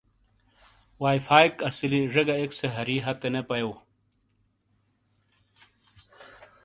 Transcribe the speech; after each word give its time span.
وائی 1.01 1.19
فائیک 1.25 1.53
اسیلی 1.69 1.99
زے 2.13 2.23
گہ 2.27 2.35
ایک 2.39 2.51
سے 2.59 2.67
ہری 2.75 2.97
ہتے 3.05 3.27
نے 3.33 3.41
پایوں۔ 3.47 3.75